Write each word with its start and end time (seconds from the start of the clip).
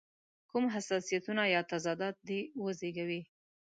کوم 0.49 0.65
حساسیتونه 0.75 1.43
یا 1.53 1.61
تضادات 1.71 2.15
دې 2.27 2.39
وزېږوي. 2.63 3.21